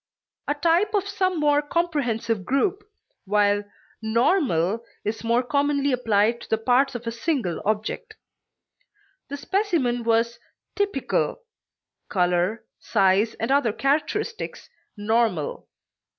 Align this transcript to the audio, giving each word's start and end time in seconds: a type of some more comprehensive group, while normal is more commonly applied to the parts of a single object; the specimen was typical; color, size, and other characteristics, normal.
a 0.47 0.55
type 0.55 0.95
of 0.95 1.07
some 1.07 1.39
more 1.39 1.61
comprehensive 1.61 2.43
group, 2.43 2.89
while 3.25 3.63
normal 4.01 4.83
is 5.05 5.23
more 5.23 5.43
commonly 5.43 5.91
applied 5.91 6.41
to 6.41 6.49
the 6.49 6.57
parts 6.57 6.95
of 6.95 7.05
a 7.05 7.11
single 7.11 7.61
object; 7.65 8.15
the 9.29 9.37
specimen 9.37 10.01
was 10.03 10.39
typical; 10.75 11.43
color, 12.09 12.65
size, 12.79 13.35
and 13.35 13.51
other 13.51 13.71
characteristics, 13.71 14.71
normal. 14.97 15.67